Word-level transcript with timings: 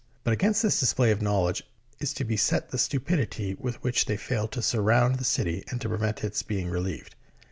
But 0.23 0.33
against 0.33 0.63
this 0.63 0.79
display 0.79 1.11
of 1.11 1.21
knowledge 1.21 1.61
is 1.99 2.11
to 2.13 2.23
be 2.23 2.35
set 2.35 2.71
the 2.71 2.79
stupidity 2.79 3.53
with 3.59 3.75
which 3.83 4.05
they 4.05 4.17
failed 4.17 4.51
to 4.53 4.61
surround 4.63 5.19
the 5.19 5.23
city 5.23 5.63
and 5.69 5.79
to 5.79 5.89
prevent 5.89 6.23
its 6.23 6.41
being 6.41 6.69
relieved. 6.69 7.13